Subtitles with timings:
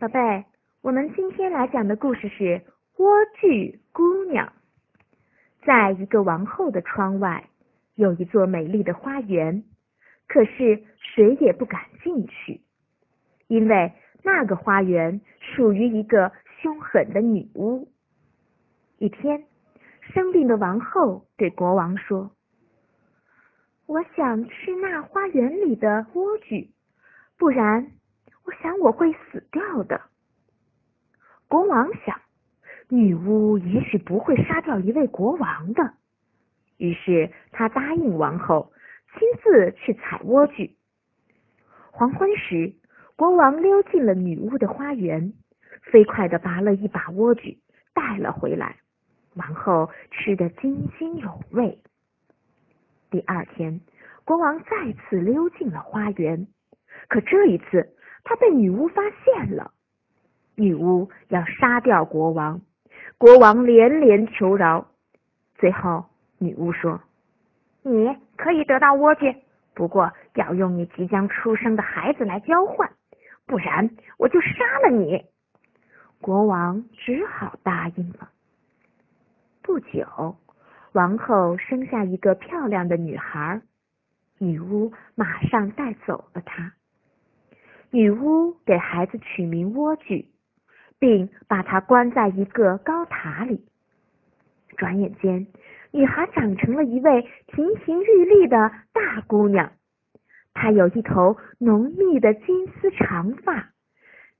[0.00, 0.46] 宝贝，
[0.80, 2.44] 我们今天来讲的故事是
[2.96, 3.04] 《莴
[3.38, 4.46] 苣姑娘》。
[5.66, 7.50] 在一个王后的窗外，
[7.96, 9.62] 有一座美丽的花园，
[10.26, 12.62] 可是谁也不敢进去，
[13.46, 13.92] 因为
[14.22, 16.32] 那个花园属于一个
[16.62, 17.86] 凶狠的女巫。
[18.96, 19.44] 一天，
[20.14, 22.30] 生病的王后对国王说
[23.84, 26.70] ：“我想吃那花园里的莴苣，
[27.36, 27.92] 不然。”
[28.50, 30.00] 我想我会死掉的。
[31.46, 32.20] 国王想，
[32.88, 35.94] 女巫也许不会杀掉一位国王的，
[36.76, 38.72] 于是他答应王后
[39.12, 40.72] 亲自去采莴苣。
[41.92, 42.74] 黄昏时，
[43.14, 45.32] 国王溜进了女巫的花园，
[45.82, 47.56] 飞快的拔了一把莴苣
[47.94, 48.78] 带了回来。
[49.36, 51.78] 王后吃得津津有味。
[53.12, 53.80] 第二天，
[54.24, 56.48] 国王再次溜进了花园，
[57.08, 57.94] 可这一次。
[58.24, 59.72] 他被女巫发现了，
[60.54, 62.60] 女巫要杀掉国王，
[63.18, 64.86] 国王连连求饶。
[65.56, 66.06] 最后，
[66.38, 67.00] 女巫说
[67.82, 69.36] ：“你可以得到莴苣，
[69.74, 72.90] 不过要用你即将出生的孩子来交换，
[73.46, 75.24] 不然我就杀了你。”
[76.20, 78.30] 国王只好答应了。
[79.62, 80.36] 不久，
[80.92, 83.60] 王后生下一个漂亮的女孩，
[84.38, 86.72] 女巫马上带走了她。
[87.92, 90.24] 女巫给孩子取名莴苣，
[91.00, 93.64] 并把她关在一个高塔里。
[94.76, 95.46] 转眼间，
[95.90, 99.72] 女孩长成了一位亭亭玉立的大姑娘。
[100.54, 103.72] 她有一头浓密的金丝长发。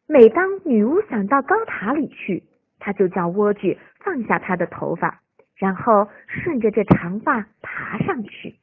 [0.06, 2.44] 每当女巫想到高塔里去，
[2.78, 5.20] 她就叫莴苣放下她的头发，
[5.56, 8.54] 然后顺着这长发爬上去。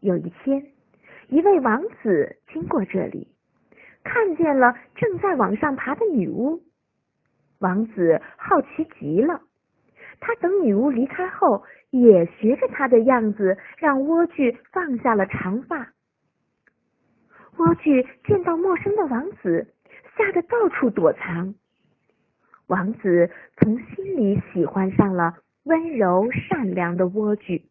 [0.00, 0.66] 有一天，
[1.28, 3.26] 一位王子经过这里。
[4.08, 6.62] 看见了正在往上爬的女巫，
[7.58, 9.42] 王子好奇极了。
[10.18, 15.92] 他等女巫离开后，也学着她的样子，让莴苣放下了长发。
[17.56, 19.74] 莴苣见到陌生的王子，
[20.16, 21.54] 吓得到处躲藏。
[22.66, 27.62] 王子从心里喜欢上了温柔善良的莴苣，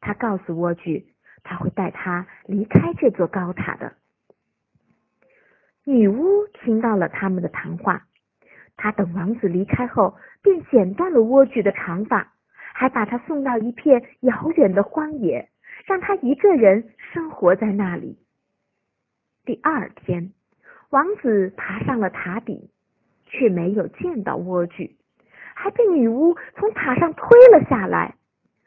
[0.00, 1.04] 他告诉莴苣，
[1.42, 3.94] 他会带他离开这座高塔的。
[5.88, 8.02] 女巫听到了他们的谈话，
[8.76, 12.30] 她等王子离开后，便剪断了莴苣的长发，
[12.74, 15.48] 还把他送到一片遥远的荒野，
[15.86, 18.18] 让他一个人生活在那里。
[19.46, 20.34] 第二天，
[20.90, 22.68] 王子爬上了塔顶，
[23.24, 24.90] 却没有见到莴苣，
[25.54, 28.14] 还被女巫从塔上推了下来，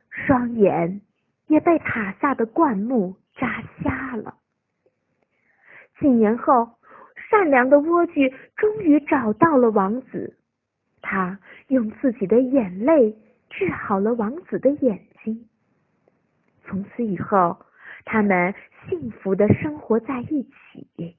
[0.09, 1.01] 双眼
[1.45, 4.37] 也被塔下的灌木扎瞎了。
[5.99, 6.71] 几年后。
[7.41, 10.37] 善良的莴苣终于找到了王子，
[11.01, 13.17] 他用自己的眼泪
[13.49, 15.43] 治好了王子的眼睛。
[16.63, 17.57] 从此以后，
[18.05, 18.53] 他们
[18.87, 21.17] 幸福的生活在一起。